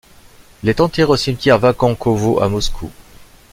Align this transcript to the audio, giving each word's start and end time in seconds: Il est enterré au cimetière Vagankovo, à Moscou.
Il 0.63 0.69
est 0.69 0.79
enterré 0.81 1.11
au 1.11 1.15
cimetière 1.15 1.59
Vagankovo, 1.59 2.41
à 2.41 2.49
Moscou. 2.49 2.89